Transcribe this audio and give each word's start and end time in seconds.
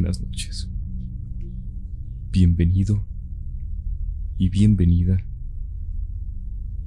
buenas 0.00 0.22
noches. 0.22 0.66
Bienvenido 2.32 3.06
y 4.38 4.48
bienvenida 4.48 5.22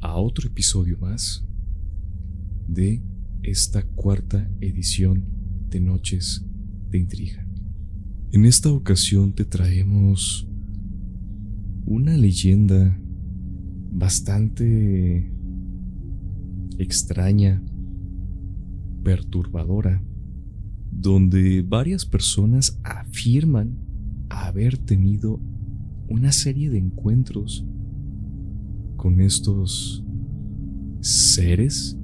a 0.01 0.15
otro 0.15 0.47
episodio 0.47 0.97
más 0.97 1.45
de 2.67 3.03
esta 3.43 3.83
cuarta 3.83 4.49
edición 4.61 5.25
de 5.69 5.79
Noches 5.79 6.43
de 6.89 6.97
Intriga. 6.97 7.45
En 8.31 8.45
esta 8.45 8.71
ocasión 8.71 9.33
te 9.33 9.45
traemos 9.45 10.47
una 11.85 12.17
leyenda 12.17 12.99
bastante 13.91 15.31
extraña, 16.79 17.61
perturbadora, 19.03 20.01
donde 20.95 21.61
varias 21.61 22.05
personas 22.05 22.79
afirman 22.83 23.77
haber 24.29 24.77
tenido 24.77 25.39
una 26.07 26.31
serie 26.31 26.69
de 26.69 26.77
encuentros 26.77 27.65
con 28.95 29.19
estos 29.19 30.03
seres 31.01 31.97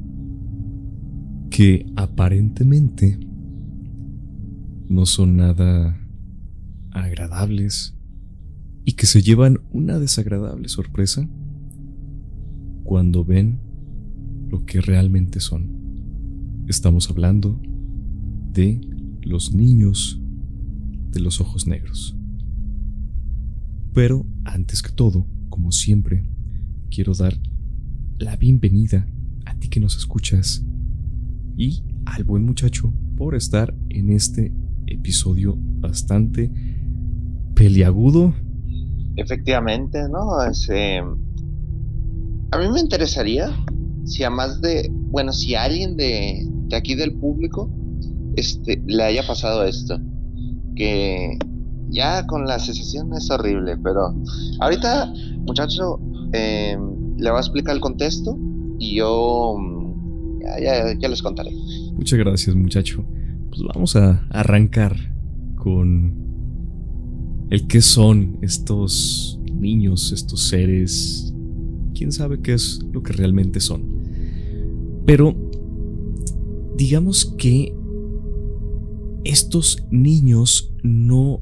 que 1.49 1.85
aparentemente 1.95 3.19
no 4.89 5.05
son 5.05 5.37
nada 5.37 5.97
agradables 6.91 7.95
y 8.85 8.93
que 8.93 9.05
se 9.05 9.21
llevan 9.21 9.59
una 9.71 9.99
desagradable 9.99 10.67
sorpresa 10.67 11.29
cuando 12.83 13.23
ven 13.23 13.59
lo 14.49 14.65
que 14.65 14.81
realmente 14.81 15.39
son. 15.39 16.65
Estamos 16.67 17.09
hablando 17.09 17.61
de 18.51 18.81
los 19.21 19.53
niños 19.53 20.19
de 21.11 21.19
los 21.19 21.41
ojos 21.41 21.67
negros. 21.67 22.15
Pero 23.93 24.25
antes 24.45 24.81
que 24.81 24.91
todo, 24.91 25.25
como 25.49 25.71
siempre, 25.71 26.23
quiero 26.89 27.13
dar 27.13 27.33
la 28.17 28.35
bienvenida 28.35 29.07
a 29.45 29.55
ti 29.55 29.69
que 29.69 29.79
nos 29.79 29.97
escuchas 29.97 30.63
y 31.57 31.83
al 32.05 32.23
buen 32.23 32.45
muchacho 32.45 32.93
por 33.17 33.35
estar 33.35 33.75
en 33.89 34.11
este 34.11 34.53
episodio 34.87 35.55
bastante 35.57 36.51
peliagudo. 37.55 38.33
Efectivamente, 39.15 39.99
¿no? 40.09 40.29
Eh, 40.69 41.01
a 42.51 42.57
mí 42.57 42.69
me 42.71 42.79
interesaría 42.79 43.51
si 44.05 44.23
a 44.23 44.29
más 44.29 44.61
de, 44.61 44.89
bueno, 44.91 45.33
si 45.33 45.55
alguien 45.55 45.97
de, 45.97 46.47
de 46.67 46.75
aquí 46.75 46.95
del 46.95 47.13
público 47.15 47.69
este, 48.35 48.81
le 48.85 49.03
haya 49.03 49.25
pasado 49.25 49.63
esto. 49.63 49.99
Que 50.75 51.37
ya 51.89 52.25
con 52.27 52.45
la 52.45 52.55
asociación 52.55 53.13
es 53.13 53.29
horrible, 53.29 53.77
pero 53.77 54.13
ahorita, 54.59 55.11
muchacho, 55.45 55.99
em, 56.33 57.17
le 57.17 57.29
voy 57.29 57.37
a 57.37 57.41
explicar 57.41 57.75
el 57.75 57.81
contexto 57.81 58.37
y 58.77 58.95
yo 58.95 59.55
mm, 59.57 60.39
ya, 60.61 60.95
ya, 60.99 61.09
les 61.09 61.21
contaré. 61.21 61.51
Muchas 61.93 62.19
gracias, 62.19 62.55
muchacho. 62.55 63.03
Pues 63.49 63.61
vamos 63.73 63.95
a 63.95 64.25
arrancar 64.29 64.95
con 65.55 66.29
el 67.49 67.67
qué 67.67 67.81
son 67.81 68.37
estos 68.41 69.39
niños, 69.53 70.11
estos 70.11 70.47
seres. 70.47 71.33
Quién 71.93 72.11
sabe 72.11 72.39
qué 72.41 72.53
es 72.53 72.79
lo 72.93 73.03
que 73.03 73.13
realmente 73.13 73.59
son. 73.59 73.83
Pero 75.05 75.35
digamos 76.77 77.25
que 77.37 77.73
estos 79.23 79.85
niños 79.91 80.73
no 80.83 81.41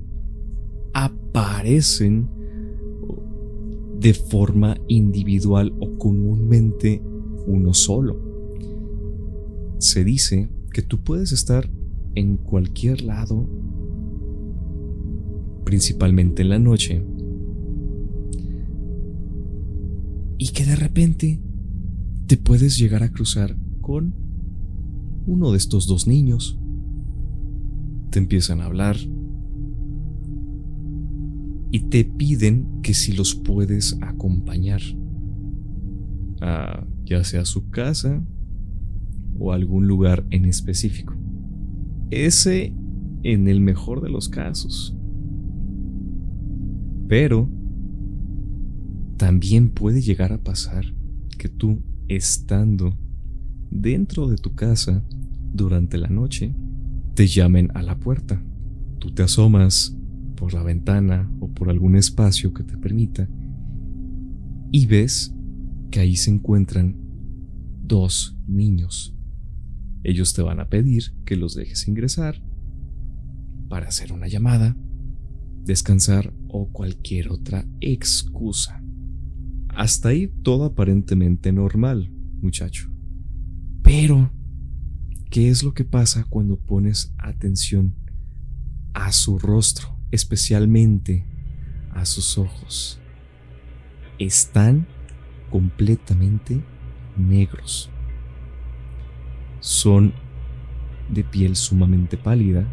aparecen 0.93 2.27
de 3.99 4.13
forma 4.13 4.77
individual 4.87 5.73
o 5.79 5.97
comúnmente 5.97 7.01
uno 7.45 7.73
solo. 7.73 8.19
Se 9.79 10.03
dice 10.03 10.49
que 10.71 10.81
tú 10.81 10.99
puedes 10.99 11.31
estar 11.31 11.69
en 12.15 12.37
cualquier 12.37 13.01
lado, 13.01 13.47
principalmente 15.63 16.41
en 16.41 16.49
la 16.49 16.59
noche, 16.59 17.03
y 20.39 20.49
que 20.49 20.65
de 20.65 20.75
repente 20.75 21.39
te 22.27 22.37
puedes 22.37 22.77
llegar 22.77 23.03
a 23.03 23.11
cruzar 23.11 23.55
con 23.81 24.13
uno 25.25 25.51
de 25.51 25.57
estos 25.57 25.87
dos 25.87 26.07
niños 26.07 26.59
empiezan 28.17 28.61
a 28.61 28.65
hablar 28.65 28.97
y 31.71 31.79
te 31.89 32.05
piden 32.05 32.81
que 32.81 32.93
si 32.93 33.13
los 33.13 33.35
puedes 33.35 33.97
acompañar 34.01 34.81
a 36.41 36.85
ya 37.07 37.23
sea 37.23 37.45
su 37.45 37.69
casa 37.69 38.21
o 39.39 39.53
algún 39.53 39.87
lugar 39.87 40.25
en 40.29 40.45
específico. 40.45 41.15
Ese 42.09 42.73
en 43.23 43.47
el 43.47 43.61
mejor 43.61 44.01
de 44.01 44.09
los 44.09 44.29
casos. 44.29 44.95
Pero 47.07 47.49
también 49.17 49.69
puede 49.69 50.01
llegar 50.01 50.33
a 50.33 50.43
pasar 50.43 50.85
que 51.37 51.49
tú, 51.49 51.81
estando 52.07 52.97
dentro 53.71 54.27
de 54.27 54.37
tu 54.37 54.55
casa 54.55 55.03
durante 55.53 55.97
la 55.97 56.09
noche, 56.09 56.53
te 57.17 57.25
llamen 57.25 57.71
a 57.73 57.81
la 57.81 57.97
puerta. 57.97 58.39
Tú 58.99 59.09
te 59.09 59.23
asomas 59.23 59.97
por 60.35 60.53
la 60.53 60.61
ventana 60.61 61.27
o 61.39 61.51
por 61.51 61.71
algún 61.71 61.95
espacio 61.95 62.53
que 62.53 62.63
te 62.63 62.77
permita 62.77 63.27
y 64.71 64.85
ves 64.85 65.33
que 65.89 65.99
ahí 65.99 66.15
se 66.15 66.29
encuentran 66.29 66.95
dos 67.81 68.37
niños. 68.45 69.15
Ellos 70.03 70.35
te 70.35 70.43
van 70.43 70.59
a 70.59 70.69
pedir 70.69 71.05
que 71.25 71.35
los 71.35 71.55
dejes 71.55 71.87
ingresar 71.87 72.39
para 73.67 73.87
hacer 73.87 74.13
una 74.13 74.27
llamada, 74.27 74.77
descansar 75.63 76.35
o 76.49 76.71
cualquier 76.71 77.31
otra 77.31 77.65
excusa. 77.81 78.83
Hasta 79.69 80.09
ahí 80.09 80.31
todo 80.43 80.65
aparentemente 80.65 81.51
normal, 81.51 82.11
muchacho. 82.43 82.91
Pero 83.81 84.31
¿Qué 85.29 85.49
es 85.49 85.61
lo 85.61 85.73
que 85.73 85.83
pasa 85.83 86.25
cuando 86.29 86.55
pones 86.55 87.13
atención 87.17 87.93
a 88.93 89.11
su 89.11 89.37
rostro, 89.37 89.97
especialmente 90.09 91.25
a 91.91 92.05
sus 92.05 92.37
ojos? 92.37 93.01
Están 94.19 94.87
completamente 95.49 96.61
negros. 97.17 97.89
Son 99.59 100.13
de 101.09 101.25
piel 101.25 101.57
sumamente 101.57 102.17
pálida. 102.17 102.65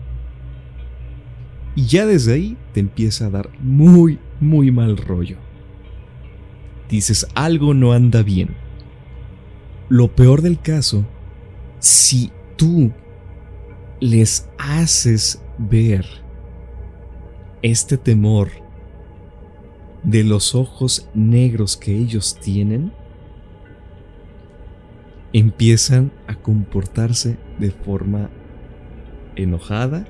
Y 1.75 1.87
ya 1.87 2.07
desde 2.07 2.35
ahí 2.35 2.57
te 2.73 2.79
empieza 2.79 3.27
a 3.27 3.31
dar 3.31 3.51
muy, 3.59 4.21
muy 4.41 4.71
mal 4.71 4.97
rollo. 4.97 5.39
Dices, 6.89 7.27
algo 7.35 7.75
no 7.75 7.93
anda 7.93 8.23
bien. 8.23 8.51
Lo 9.89 10.15
peor 10.15 10.41
del 10.41 10.61
caso, 10.61 11.05
si 11.81 12.31
tú 12.65 12.91
les 14.01 14.49
haces 14.57 15.45
ver 15.59 16.07
este 17.61 17.99
temor 17.99 18.49
de 20.03 20.25
los 20.25 20.55
ojos 20.55 21.11
negros 21.13 21.77
que 21.77 21.95
ellos 21.95 22.39
tienen, 22.41 22.91
empiezan 25.35 26.11
a 26.27 26.37
comportarse 26.37 27.37
de 27.59 27.71
forma 27.71 28.31
enojada, 29.37 30.07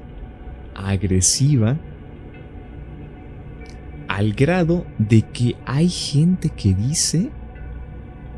agresiva, 0.76 1.76
al 4.06 4.32
grado 4.32 4.87
de 4.99 5.23
que 5.23 5.56
hay 5.67 5.88
gente 5.88 6.50
que 6.50 6.73
dice 6.73 7.32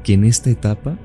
que 0.02 0.14
en 0.14 0.24
esta 0.24 0.48
etapa 0.48 0.96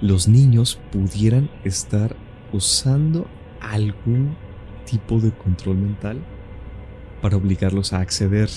los 0.00 0.28
niños 0.28 0.78
pudieran 0.92 1.50
estar 1.64 2.16
usando 2.52 3.26
algún 3.60 4.36
tipo 4.84 5.20
de 5.20 5.32
control 5.32 5.78
mental 5.78 6.22
para 7.22 7.36
obligarlos 7.36 7.92
a 7.92 8.00
acceder, 8.00 8.50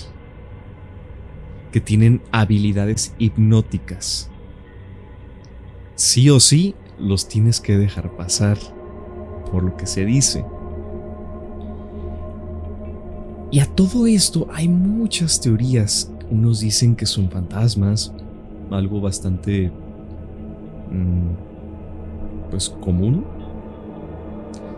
que 1.71 1.79
tienen 1.79 2.21
habilidades 2.31 3.15
hipnóticas. 3.17 4.29
Sí 5.95 6.29
o 6.29 6.39
sí 6.39 6.75
los 6.99 7.27
tienes 7.27 7.61
que 7.61 7.77
dejar 7.77 8.15
pasar, 8.15 8.57
por 9.51 9.63
lo 9.63 9.77
que 9.77 9.87
se 9.87 10.05
dice. 10.05 10.45
Y 13.49 13.59
a 13.59 13.65
todo 13.65 14.07
esto 14.07 14.47
hay 14.51 14.67
muchas 14.67 15.39
teorías. 15.39 16.11
Unos 16.29 16.59
dicen 16.59 16.95
que 16.95 17.05
son 17.05 17.31
fantasmas, 17.31 18.13
algo 18.69 18.99
bastante 18.99 19.71
pues 22.49 22.69
común, 22.69 23.25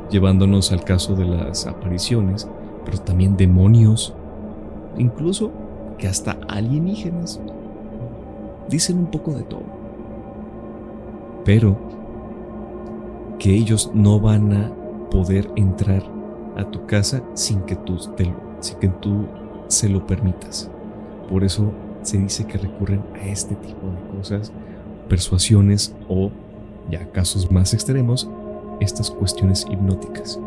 llevándonos 0.10 0.72
al 0.72 0.84
caso 0.84 1.16
de 1.16 1.26
las 1.26 1.68
apariciones, 1.68 2.48
pero 2.86 2.98
también 3.00 3.38
demonios, 3.38 4.14
incluso 4.98 5.52
que 5.98 6.08
hasta 6.08 6.38
alienígenas. 6.48 7.40
Dicen 8.70 9.00
un 9.00 9.08
poco 9.08 9.34
de 9.34 9.44
todo. 9.44 9.64
Pero 11.44 11.78
que 13.40 13.54
ellos 13.54 13.92
no 13.94 14.20
van 14.20 14.54
a 14.54 14.72
poder 15.10 15.50
entrar 15.56 16.04
a 16.58 16.66
tu 16.66 16.86
casa 16.86 17.24
sin 17.34 17.62
que 17.62 17.76
tú, 17.76 17.98
sin 18.60 18.80
que 18.80 18.90
tú 18.90 19.26
se 19.68 19.90
lo 19.90 20.06
permitas. 20.06 20.70
Por 21.30 21.44
eso 21.44 21.72
se 22.02 22.18
dice 22.18 22.46
que 22.46 22.58
recurren 22.58 23.02
a 23.16 23.26
este 23.26 23.56
tipo 23.56 23.88
de 23.88 24.18
cosas, 24.18 24.52
persuasiones 25.10 25.94
o, 26.08 26.32
ya 26.90 27.12
casos 27.12 27.52
más 27.52 27.74
extremos, 27.74 28.30
estas 28.80 29.12
cuestiones 29.12 29.66
hipnóticas. 29.70 30.40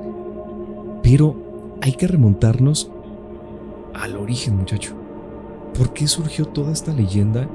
Pero 1.03 1.37
hay 1.83 1.93
que 1.93 2.07
remontarnos 2.07 2.91
al 3.93 4.17
origen, 4.17 4.57
muchacho. 4.57 4.95
¿Por 5.77 5.93
qué 5.93 6.07
surgió 6.07 6.47
toda 6.47 6.73
esta 6.73 6.93
leyenda? 6.93 7.49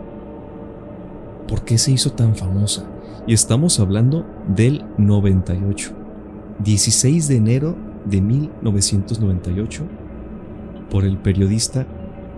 ¿Por 1.48 1.64
qué 1.64 1.78
se 1.78 1.92
hizo 1.92 2.12
tan 2.12 2.36
famosa? 2.36 2.86
Y 3.26 3.34
estamos 3.34 3.80
hablando 3.80 4.26
del 4.48 4.86
98. 4.98 5.94
16 6.60 7.28
de 7.28 7.36
enero 7.36 7.76
de 8.06 8.22
1998 8.22 9.84
por 10.90 11.04
el 11.04 11.18
periodista 11.18 11.86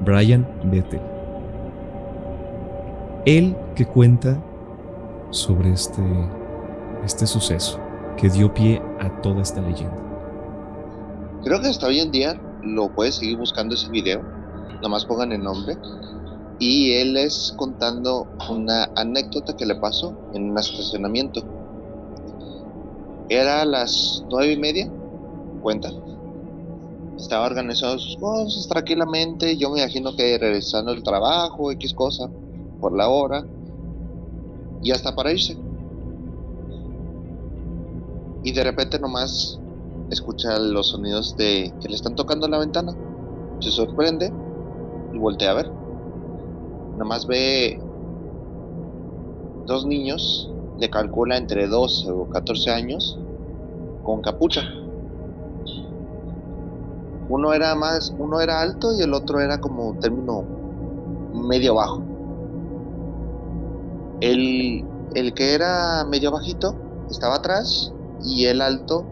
Brian 0.03 0.47
Bettel. 0.65 1.01
Él 3.25 3.55
que 3.75 3.85
cuenta 3.85 4.43
sobre 5.31 5.71
este, 5.71 6.01
este 7.03 7.27
suceso 7.27 7.79
que 8.17 8.29
dio 8.29 8.53
pie 8.53 8.81
a 8.99 9.21
toda 9.21 9.41
esta 9.41 9.61
leyenda. 9.61 9.97
Creo 11.43 11.61
que 11.61 11.67
hasta 11.67 11.87
hoy 11.87 11.99
en 11.99 12.11
día 12.11 12.39
lo 12.63 12.93
puedes 12.93 13.15
seguir 13.15 13.37
buscando 13.37 13.75
ese 13.75 13.89
video, 13.89 14.21
nomás 14.81 15.05
pongan 15.05 15.31
el 15.31 15.43
nombre. 15.43 15.77
Y 16.61 16.91
él 16.91 17.15
es 17.15 17.53
contando 17.55 18.27
una 18.49 18.89
anécdota 18.97 19.55
que 19.55 19.65
le 19.65 19.75
pasó 19.75 20.13
en 20.33 20.51
un 20.51 20.57
estacionamiento. 20.57 21.41
Era 23.29 23.61
a 23.61 23.65
las 23.65 24.25
nueve 24.29 24.53
y 24.53 24.57
media, 24.57 24.91
cuenta. 25.61 25.89
Estaba 27.17 27.45
organizando 27.45 27.97
sus 27.99 28.17
cosas 28.17 28.67
tranquilamente. 28.67 29.55
Yo 29.55 29.69
me 29.69 29.79
imagino 29.79 30.13
que 30.17 30.37
regresando 30.37 30.91
del 30.91 31.03
trabajo, 31.03 31.71
X 31.71 31.93
cosa, 31.93 32.29
por 32.81 32.93
la 32.93 33.07
hora. 33.07 33.45
Y 34.81 34.91
hasta 34.91 35.15
para 35.15 35.31
irse. 35.31 35.57
Y 38.43 38.51
de 38.53 38.63
repente 38.63 38.99
nomás 38.99 39.59
escucha 40.09 40.57
los 40.59 40.87
sonidos 40.87 41.35
de 41.37 41.73
que 41.81 41.89
le 41.89 41.95
están 41.95 42.15
tocando 42.15 42.47
la 42.47 42.59
ventana. 42.59 42.95
Se 43.59 43.71
sorprende 43.71 44.31
y 45.13 45.17
voltea 45.17 45.51
a 45.51 45.55
ver. 45.55 45.71
Nomás 46.97 47.27
ve 47.27 47.81
dos 49.65 49.85
niños, 49.85 50.51
le 50.79 50.89
calcula 50.89 51.37
entre 51.37 51.67
12 51.67 52.11
o 52.11 52.29
14 52.29 52.71
años, 52.71 53.19
con 54.03 54.21
capucha. 54.21 54.61
Uno 57.29 57.53
era 57.53 57.75
más, 57.75 58.13
uno 58.17 58.41
era 58.41 58.59
alto 58.61 58.93
y 58.97 59.01
el 59.01 59.13
otro 59.13 59.39
era 59.39 59.61
como 59.61 59.93
término 59.99 60.43
medio 61.33 61.75
bajo. 61.75 62.08
El, 64.21 64.85
el 65.15 65.33
que 65.33 65.53
era 65.53 66.05
medio 66.05 66.31
bajito 66.31 66.75
estaba 67.09 67.35
atrás 67.35 67.93
y 68.23 68.45
el 68.45 68.61
alto 68.61 69.05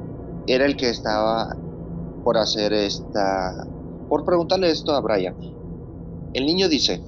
era 0.48 0.66
el 0.66 0.76
que 0.76 0.90
estaba 0.90 1.56
por 2.24 2.38
hacer 2.38 2.74
esta, 2.74 3.66
por 4.10 4.26
preguntarle 4.26 4.70
esto 4.70 4.94
a 4.94 5.02
Brian. 5.02 5.36
El 6.34 6.46
niño 6.46 6.68
dice, 6.68 7.02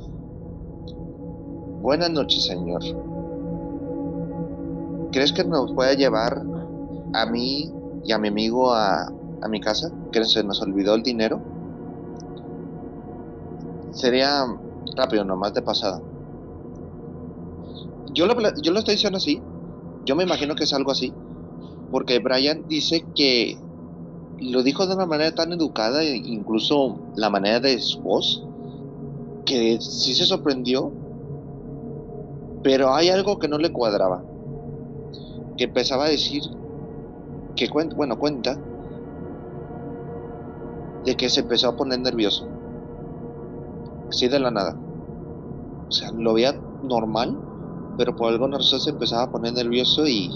buenas 1.81 2.09
noches 2.09 2.45
señor, 2.45 2.81
¿crees 5.11 5.33
que 5.33 5.43
nos 5.43 5.73
puede 5.73 5.97
llevar 5.97 6.41
a 7.13 7.25
mí 7.25 7.71
y 8.03 8.11
a 8.11 8.17
mi 8.17 8.29
amigo 8.29 8.73
a, 8.73 9.11
a 9.41 9.47
mi 9.49 9.59
casa? 9.59 9.91
¿Que 10.11 10.23
se 10.23 10.43
nos 10.43 10.61
olvidó 10.61 10.95
el 10.95 11.03
dinero? 11.03 11.41
Sería 13.91 14.45
rápido, 14.95 15.25
nomás 15.25 15.53
de 15.53 15.61
pasada. 15.61 16.01
Yo 18.13 18.25
lo, 18.25 18.35
yo 18.61 18.71
lo 18.71 18.79
estoy 18.79 18.95
diciendo 18.95 19.17
así, 19.17 19.41
yo 20.05 20.15
me 20.15 20.23
imagino 20.23 20.55
que 20.55 20.63
es 20.63 20.73
algo 20.73 20.91
así, 20.91 21.13
porque 21.91 22.19
Brian 22.19 22.65
dice 22.67 23.05
que 23.15 23.57
lo 24.39 24.63
dijo 24.63 24.87
de 24.87 24.95
una 24.95 25.05
manera 25.05 25.35
tan 25.35 25.51
educada, 25.53 26.03
e 26.03 26.15
incluso 26.15 26.97
la 27.15 27.29
manera 27.29 27.59
de 27.59 27.79
su 27.79 28.01
voz, 28.01 28.43
que 29.45 29.79
sí 29.81 30.13
se 30.13 30.25
sorprendió, 30.25 30.91
pero 32.63 32.93
hay 32.93 33.09
algo 33.09 33.37
que 33.39 33.47
no 33.47 33.57
le 33.57 33.71
cuadraba, 33.71 34.23
que 35.57 35.65
empezaba 35.65 36.05
a 36.05 36.09
decir, 36.09 36.41
que 37.55 37.69
cuenta, 37.69 37.95
bueno, 37.95 38.17
cuenta, 38.17 38.57
de 41.05 41.15
que 41.15 41.29
se 41.29 41.41
empezó 41.41 41.69
a 41.69 41.75
poner 41.75 41.99
nervioso, 41.99 42.47
así 44.09 44.27
de 44.27 44.39
la 44.39 44.51
nada. 44.51 44.77
O 45.87 45.91
sea, 45.91 46.11
lo 46.11 46.33
veía 46.33 46.53
normal, 46.83 47.48
pero 47.99 48.15
por 48.15 48.31
alguna 48.31 48.57
razón 48.57 48.79
se 48.79 48.91
empezaba 48.91 49.23
a 49.23 49.29
poner 49.29 49.51
nervioso 49.51 50.07
y, 50.07 50.31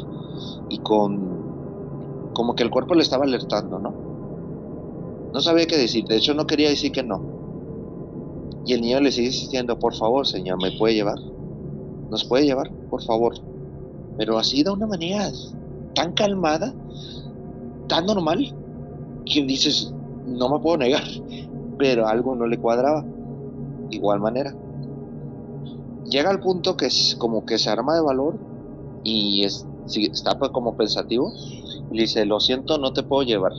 y 0.68 0.80
con 0.80 2.33
como 2.33 2.56
que 2.56 2.63
el 2.63 2.69
cuerpo 2.69 2.94
le 2.94 3.04
estaba 3.04 3.24
alertando, 3.24 3.80
¿no? 3.80 3.94
No 5.31 5.39
sabía 5.39 5.65
qué 5.65 5.77
decir, 5.77 6.04
de 6.04 6.18
hecho 6.18 6.33
no 6.33 6.45
quería 6.45 6.68
decir 6.68 6.92
que 6.92 7.04
no. 7.04 7.21
Y 8.65 8.74
el 8.74 8.81
niño 8.81 9.00
le 9.00 9.13
sigue 9.13 9.27
insistiendo, 9.27 9.80
por 9.80 9.95
favor, 9.95 10.27
señor, 10.27 10.62
¿me 10.62 10.77
puede 10.77 10.95
llevar? 10.95 11.18
¿Nos 12.12 12.25
puede 12.25 12.44
llevar? 12.44 12.69
Por 12.89 13.01
favor. 13.01 13.36
Pero 14.18 14.38
así 14.38 14.62
de 14.62 14.71
una 14.71 14.86
manera 14.86 15.31
tan 15.95 16.12
calmada, 16.12 16.74
tan 17.88 18.06
normal, 18.06 18.54
que 19.25 19.42
dices, 19.45 19.94
no 20.27 20.50
me 20.50 20.60
puedo 20.60 20.75
negar, 20.75 21.04
pero 21.77 22.07
algo 22.07 22.36
no 22.36 22.45
le 22.45 22.57
cuadraba. 22.57 23.06
Igual 23.89 24.19
manera. 24.19 24.54
Llega 26.05 26.29
al 26.29 26.39
punto 26.39 26.77
que 26.77 26.88
es 26.88 27.15
como 27.17 27.45
que 27.45 27.57
se 27.57 27.69
arma 27.69 27.95
de 27.95 28.01
valor 28.01 28.38
y 29.03 29.43
es, 29.43 29.65
está 29.88 30.38
pues 30.38 30.51
como 30.51 30.75
pensativo 30.75 31.31
le 31.93 32.01
dice, 32.01 32.25
lo 32.25 32.39
siento, 32.39 32.77
no 32.77 32.93
te 32.93 33.03
puedo 33.03 33.24
llevar. 33.24 33.53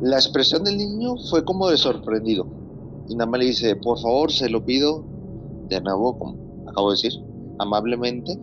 La 0.00 0.16
expresión 0.16 0.64
del 0.64 0.76
niño 0.76 1.16
fue 1.30 1.44
como 1.44 1.68
de 1.68 1.78
sorprendido. 1.78 2.46
Y 3.08 3.14
nada 3.14 3.30
más 3.30 3.40
le 3.40 3.46
dice, 3.46 3.76
por 3.76 3.98
favor, 3.98 4.30
se 4.30 4.48
lo 4.48 4.64
pido 4.64 5.04
de 5.68 5.80
nuevo, 5.80 6.18
como 6.18 6.36
acabo 6.68 6.90
de 6.90 6.96
decir, 6.96 7.20
amablemente, 7.58 8.38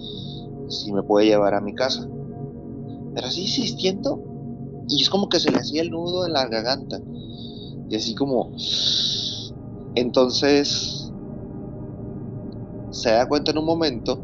si 0.68 0.92
me 0.92 1.04
puede 1.04 1.28
llevar 1.28 1.54
a 1.54 1.62
mi 1.62 1.76
casa. 1.76 2.10
Pero 3.14 3.28
así 3.28 3.42
insistiendo, 3.42 4.20
y 4.88 5.02
es 5.02 5.10
como 5.10 5.30
que 5.30 5.40
se 5.40 5.52
le 5.52 5.60
hacía 5.60 5.82
el 5.82 5.92
nudo 5.92 6.26
en 6.26 6.34
la 6.34 6.48
garganta. 6.48 7.00
Y 7.90 7.96
así 7.96 8.16
como... 8.16 8.52
Entonces, 9.96 10.99
se 12.92 13.12
da 13.12 13.28
cuenta 13.28 13.52
en 13.52 13.58
un 13.58 13.66
momento 13.66 14.20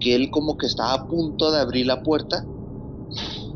que 0.00 0.14
él 0.14 0.30
como 0.30 0.56
que 0.56 0.66
estaba 0.66 0.92
a 0.92 1.06
punto 1.06 1.50
de 1.50 1.60
abrir 1.60 1.86
la 1.86 2.02
puerta 2.02 2.44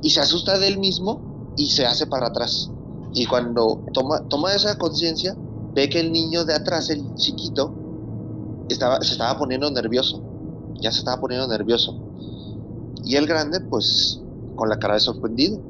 y 0.02 0.10
se 0.10 0.20
asusta 0.20 0.58
de 0.58 0.68
él 0.68 0.78
mismo 0.78 1.54
y 1.56 1.66
se 1.66 1.86
hace 1.86 2.06
para 2.06 2.28
atrás. 2.28 2.70
Y 3.12 3.26
cuando 3.26 3.82
toma, 3.92 4.20
toma 4.28 4.54
esa 4.54 4.78
conciencia, 4.78 5.36
ve 5.74 5.88
que 5.88 6.00
el 6.00 6.12
niño 6.12 6.44
de 6.44 6.54
atrás, 6.54 6.90
el 6.90 7.14
chiquito, 7.14 7.74
estaba, 8.68 9.00
se 9.00 9.12
estaba 9.12 9.38
poniendo 9.38 9.70
nervioso. 9.70 10.22
Ya 10.80 10.92
se 10.92 10.98
estaba 10.98 11.20
poniendo 11.20 11.48
nervioso. 11.48 11.98
Y 13.04 13.16
el 13.16 13.26
grande, 13.26 13.60
pues, 13.60 14.20
con 14.56 14.68
la 14.68 14.78
cara 14.78 14.94
de 14.94 15.00
sorprendido. 15.00 15.60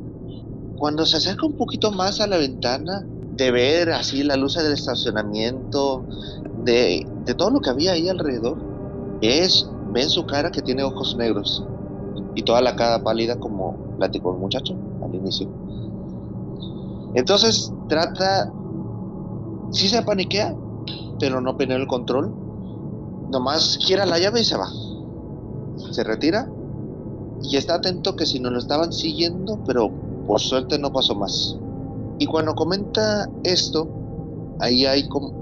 Cuando 0.76 1.06
se 1.06 1.16
acerca 1.16 1.46
un 1.46 1.56
poquito 1.56 1.90
más 1.90 2.20
a 2.20 2.26
la 2.26 2.36
ventana, 2.36 3.06
de 3.38 3.50
ver 3.52 3.90
así 3.92 4.24
la 4.24 4.36
luz 4.36 4.54
del 4.54 4.72
estacionamiento, 4.72 6.04
de, 6.64 7.06
todo 7.36 7.50
lo 7.50 7.60
que 7.60 7.70
había 7.70 7.92
ahí 7.92 8.08
alrededor, 8.08 8.58
es, 9.20 9.68
ve 9.92 10.02
en 10.02 10.10
su 10.10 10.26
cara 10.26 10.50
que 10.50 10.62
tiene 10.62 10.82
ojos 10.84 11.16
negros 11.16 11.64
y 12.34 12.42
toda 12.42 12.60
la 12.60 12.76
cara 12.76 13.02
pálida 13.02 13.38
como 13.38 13.76
platicó 13.96 14.32
el 14.32 14.38
muchacho 14.38 14.74
al 15.02 15.14
inicio. 15.14 15.48
Entonces 17.14 17.72
trata, 17.88 18.52
sí 19.70 19.88
se 19.88 20.02
paniquea, 20.02 20.54
pero 21.18 21.40
no 21.40 21.56
pierde 21.56 21.74
el 21.74 21.86
control. 21.86 22.32
Nomás 23.30 23.78
gira 23.80 24.06
la 24.06 24.18
llave 24.18 24.40
y 24.40 24.44
se 24.44 24.56
va. 24.56 24.68
Se 25.90 26.04
retira 26.04 26.48
y 27.42 27.56
está 27.56 27.76
atento 27.76 28.16
que 28.16 28.26
si 28.26 28.40
no 28.40 28.50
lo 28.50 28.58
estaban 28.58 28.92
siguiendo, 28.92 29.58
pero 29.66 29.90
por 30.26 30.40
suerte 30.40 30.78
no 30.78 30.92
pasó 30.92 31.14
más. 31.14 31.56
Y 32.18 32.26
cuando 32.26 32.54
comenta 32.54 33.28
esto, 33.44 33.88
ahí 34.60 34.86
hay 34.86 35.08
como 35.08 35.37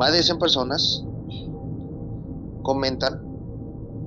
más 0.00 0.14
de 0.14 0.22
100 0.22 0.38
personas 0.38 1.04
comentan 2.62 3.20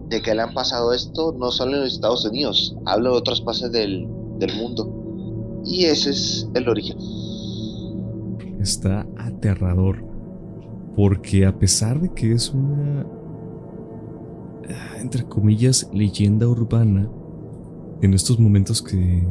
de 0.10 0.24
que 0.24 0.34
le 0.34 0.42
han 0.42 0.52
pasado 0.56 0.92
esto 0.92 1.36
no 1.38 1.52
solo 1.52 1.78
en 1.78 1.84
Estados 1.84 2.26
Unidos, 2.26 2.76
hablo 2.86 3.12
de 3.12 3.18
otras 3.20 3.42
partes 3.42 3.72
del, 3.72 4.08
del 4.40 4.56
mundo. 4.58 5.62
Y 5.64 5.86
ese 5.86 6.10
es 6.10 6.50
el 6.56 6.68
origen. 6.68 6.98
está 8.60 9.06
aterrador. 9.18 10.04
Porque 10.96 11.46
a 11.46 11.60
pesar 11.60 12.02
de 12.02 12.12
que 12.12 12.34
es 12.34 12.52
una, 12.52 13.06
entre 15.00 15.26
comillas, 15.26 15.88
leyenda 15.94 16.48
urbana, 16.48 17.08
en 18.02 18.16
estos 18.16 18.40
momentos 18.40 18.82
que 18.82 19.28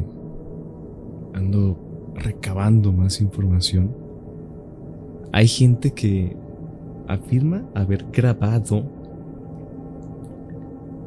ando 1.33 1.77
recabando 2.15 2.93
más 2.93 3.19
información, 3.19 3.93
hay 5.33 5.47
gente 5.47 5.91
que 5.91 6.37
afirma 7.07 7.69
haber 7.73 8.05
grabado 8.11 8.83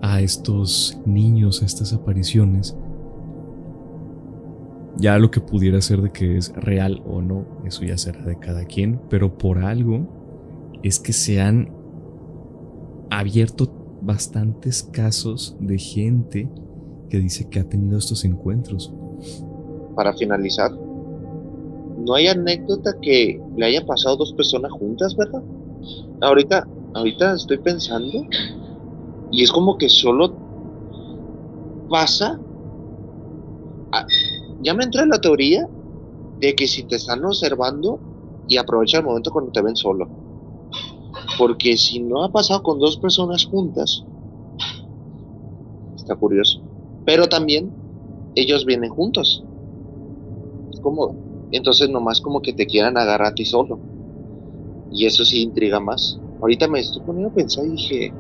a 0.03 0.21
estos 0.21 1.01
niños, 1.05 1.63
a 1.63 1.67
estas 1.67 1.93
apariciones. 1.93 2.77
Ya 4.99 5.19
lo 5.19 5.31
que 5.31 5.41
pudiera 5.41 5.81
ser 5.81 6.01
de 6.01 6.11
que 6.11 6.37
es 6.37 6.55
real 6.55 7.03
o 7.07 7.21
no, 7.21 7.45
eso 7.67 7.85
ya 7.85 7.99
será 7.99 8.25
de 8.25 8.39
cada 8.39 8.65
quien, 8.65 9.01
pero 9.11 9.37
por 9.37 9.59
algo 9.59 10.07
es 10.83 11.01
que 11.01 11.13
se 11.13 11.41
han 11.41 11.71
abierto 13.11 13.99
bastantes 14.01 14.83
casos 14.83 15.57
de 15.61 15.79
gente 15.79 16.49
que 17.11 17.19
dice 17.19 17.49
que 17.49 17.61
ha 17.61 17.69
tenido 17.69 17.99
estos 17.99 18.25
encuentros. 18.25 18.93
Para 19.95 20.13
finalizar, 20.15 20.73
no 20.73 22.15
hay 22.15 22.29
anécdota 22.29 22.97
que 23.01 23.41
le 23.57 23.67
haya 23.67 23.85
pasado 23.85 24.17
dos 24.17 24.33
personas 24.33 24.71
juntas, 24.73 25.17
¿verdad? 25.17 25.43
Ahorita, 26.21 26.67
ahorita 26.95 27.35
estoy 27.35 27.59
pensando 27.59 28.27
y 29.31 29.43
es 29.43 29.53
como 29.53 29.77
que 29.77 29.89
solo 29.89 30.35
pasa. 31.89 32.41
ya 34.63 34.75
me 34.75 34.85
entra 34.85 35.07
la 35.07 35.21
teoría 35.21 35.69
de 36.41 36.55
que 36.55 36.67
si 36.67 36.85
te 36.85 36.97
están 36.97 37.25
observando 37.25 38.01
y 38.49 38.57
aprovecha 38.57 38.99
el 38.99 39.05
momento 39.05 39.31
cuando 39.31 39.53
te 39.53 39.63
ven 39.63 39.77
solo. 39.77 40.09
Porque 41.39 41.77
si 41.77 42.01
no 42.01 42.23
ha 42.23 42.31
pasado 42.31 42.63
con 42.63 42.79
dos 42.79 42.97
personas 42.97 43.45
juntas, 43.45 44.05
está 45.95 46.15
curioso. 46.15 46.61
Pero 47.05 47.29
también 47.29 47.73
ellos 48.35 48.65
vienen 48.65 48.91
juntos. 48.91 49.45
Como, 50.83 51.49
entonces 51.51 51.91
nomás 51.91 52.21
como 52.21 52.43
que 52.43 52.53
te 52.53 52.67
quieran 52.67 52.97
agarrar 52.97 53.29
a 53.29 53.35
ti 53.35 53.45
solo. 53.45 53.79
Y 54.91 55.07
eso 55.07 55.25
sí 55.25 55.43
intriga 55.43 55.81
más. 55.81 56.19
Ahorita 56.41 56.69
me 56.69 56.81
estoy 56.81 57.03
poniendo 57.03 57.31
a 57.31 57.35
pensar 57.35 57.65
y 57.67 57.71
dije, 57.71 58.15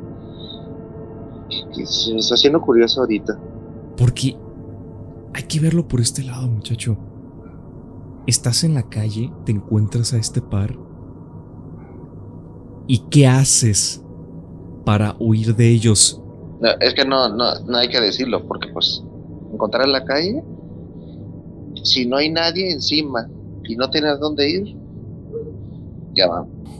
que 1.75 1.87
se 1.87 2.12
me 2.12 2.20
está 2.20 2.35
haciendo 2.35 2.61
curioso 2.61 3.00
ahorita. 3.00 3.38
Porque 3.96 4.37
hay 5.35 5.42
que 5.44 5.61
verlo 5.61 5.87
por 5.87 6.00
este 6.00 6.23
lado, 6.23 6.49
muchacho. 6.49 6.96
Estás 8.26 8.64
en 8.64 8.75
la 8.75 8.88
calle, 8.88 9.32
te 9.44 9.52
encuentras 9.52 10.12
a 10.12 10.18
este 10.18 10.40
par. 10.40 10.76
¿Y 12.88 12.99
qué 13.11 13.26
haces 13.26 14.02
para 14.85 15.16
huir 15.18 15.54
de 15.54 15.68
ellos? 15.68 16.23
es 16.80 16.94
que 16.94 17.04
no, 17.04 17.28
no, 17.28 17.61
no 17.66 17.76
hay 17.76 17.88
que 17.88 18.00
decirlo, 18.00 18.46
porque 18.46 18.68
pues 18.73 19.02
encontrar 19.52 19.85
en 19.85 19.92
la 19.92 20.04
calle, 20.04 20.42
si 21.82 22.06
no 22.06 22.16
hay 22.16 22.30
nadie 22.30 22.73
encima 22.73 23.28
y 23.64 23.76
no 23.76 23.90
tienes 23.90 24.18
dónde 24.20 24.49
ir, 24.49 24.76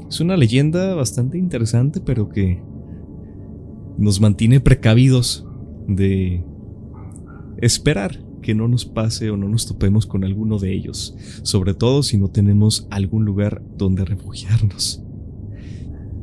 Es 0.09 0.21
una 0.21 0.37
leyenda 0.37 0.95
bastante 0.95 1.39
interesante, 1.39 2.01
pero 2.01 2.29
que 2.29 2.63
nos 3.99 4.21
mantiene 4.21 4.61
precavidos 4.61 5.47
de 5.89 6.45
esperar 7.59 8.25
que 8.43 8.55
no 8.55 8.69
nos 8.69 8.85
pase 8.85 9.31
o 9.31 9.37
no 9.37 9.49
nos 9.49 9.67
topemos 9.67 10.07
con 10.07 10.23
alguno 10.23 10.59
de 10.59 10.73
ellos, 10.73 11.17
sobre 11.43 11.75
todo 11.75 12.03
si 12.03 12.17
no 12.17 12.29
tenemos 12.29 12.87
algún 12.91 13.25
lugar 13.25 13.63
donde 13.77 14.05
refugiarnos. 14.05 15.03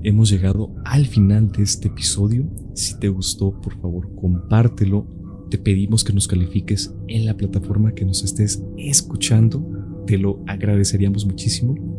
Hemos 0.04 0.30
llegado 0.30 0.74
al 0.84 1.06
final 1.06 1.52
de 1.52 1.64
este 1.64 1.88
episodio. 1.88 2.46
Si 2.74 3.00
te 3.00 3.08
gustó, 3.08 3.60
por 3.62 3.80
favor, 3.80 4.14
compártelo. 4.16 5.08
Te 5.50 5.58
pedimos 5.58 6.04
que 6.04 6.12
nos 6.12 6.28
califiques 6.28 6.94
en 7.08 7.26
la 7.26 7.38
plataforma 7.38 7.94
que 7.94 8.04
nos 8.04 8.24
estés 8.24 8.64
escuchando. 8.78 9.66
Te 10.06 10.18
lo 10.18 10.44
agradeceríamos 10.46 11.26
muchísimo. 11.26 11.93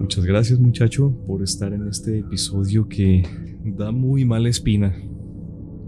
Muchas 0.00 0.24
gracias 0.24 0.58
muchacho 0.58 1.12
por 1.26 1.42
estar 1.42 1.74
en 1.74 1.86
este 1.86 2.20
episodio 2.20 2.88
que 2.88 3.22
da 3.76 3.92
muy 3.92 4.24
mala 4.24 4.48
espina. 4.48 4.96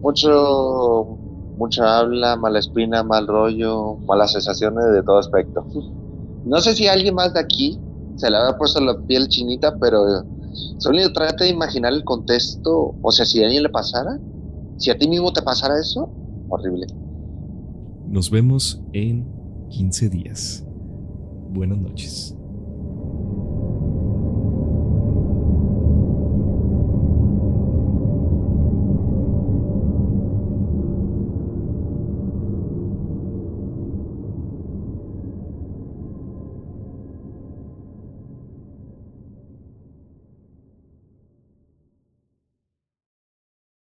Mucho, 0.02 1.16
mucha 1.56 1.98
habla, 1.98 2.36
mala 2.36 2.58
espina, 2.58 3.02
mal 3.02 3.26
rollo, 3.26 3.96
malas 4.06 4.32
sensaciones 4.32 4.84
de 4.92 5.02
todo 5.02 5.16
aspecto. 5.16 5.66
No 6.44 6.60
sé 6.60 6.74
si 6.74 6.88
alguien 6.88 7.14
más 7.14 7.32
de 7.32 7.40
aquí 7.40 7.80
se 8.16 8.30
le 8.30 8.36
había 8.36 8.58
puesto 8.58 8.82
la 8.82 9.00
piel 9.06 9.28
chinita, 9.28 9.78
pero 9.80 10.04
solo 10.76 11.10
trata 11.14 11.44
de 11.44 11.50
imaginar 11.50 11.94
el 11.94 12.04
contexto, 12.04 12.94
o 13.00 13.10
sea, 13.12 13.24
si 13.24 13.42
a 13.42 13.46
alguien 13.46 13.62
le 13.62 13.70
pasara, 13.70 14.20
si 14.76 14.90
a 14.90 14.98
ti 14.98 15.08
mismo 15.08 15.32
te 15.32 15.40
pasara 15.40 15.80
eso, 15.80 16.12
horrible. 16.50 16.86
Nos 18.08 18.30
vemos 18.30 18.82
en 18.92 19.26
15 19.70 20.10
días. 20.10 20.66
Buenas 21.48 21.78
noches. 21.78 22.36